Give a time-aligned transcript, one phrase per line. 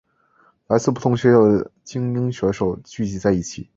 [0.65, 3.69] 来自不同学校的菁英选手聚集在一起。